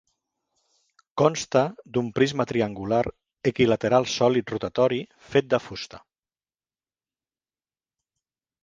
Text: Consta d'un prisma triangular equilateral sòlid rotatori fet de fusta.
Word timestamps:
Consta 1.21 1.61
d'un 1.97 2.09
prisma 2.15 2.47
triangular 2.53 3.03
equilateral 3.53 4.09
sòlid 4.15 4.55
rotatori 4.55 5.01
fet 5.37 5.51
de 5.57 5.63
fusta. 5.69 6.03